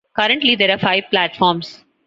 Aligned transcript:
Currently 0.15 0.55
there 0.55 0.71
are 0.71 0.79
five 0.79 1.03
platforms. 1.11 1.85